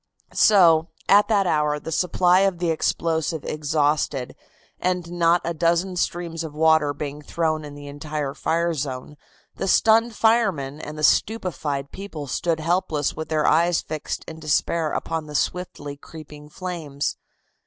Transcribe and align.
So, 0.33 0.87
at 1.07 1.27
that 1.27 1.45
hour, 1.45 1.79
the 1.79 1.91
supply 1.91 2.39
of 2.39 2.57
the 2.57 2.71
explosive 2.71 3.45
exhausted, 3.45 4.35
and 4.79 5.11
not 5.11 5.41
a 5.45 5.53
dozen 5.53 5.95
streams 5.95 6.43
of 6.43 6.55
water 6.55 6.91
being 6.91 7.21
thrown 7.21 7.63
in 7.63 7.75
the 7.75 7.85
entire 7.85 8.33
fire 8.33 8.73
zone, 8.73 9.15
the 9.57 9.67
stunned 9.67 10.15
firemen 10.15 10.79
and 10.81 10.97
the 10.97 11.03
stupefied 11.03 11.91
people 11.91 12.25
stood 12.25 12.59
helpless 12.61 13.15
with 13.15 13.29
their 13.29 13.45
eyes 13.45 13.83
fixed 13.83 14.23
in 14.27 14.39
despair 14.39 14.91
upon 14.91 15.27
the 15.27 15.35
swiftly 15.35 15.97
creeping 15.97 16.49
flames. 16.49 17.17